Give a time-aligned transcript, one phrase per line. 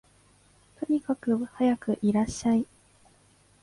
[0.79, 2.65] とにかくはやくいらっしゃい